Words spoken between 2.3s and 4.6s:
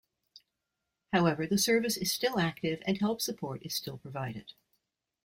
active and help support is still provided.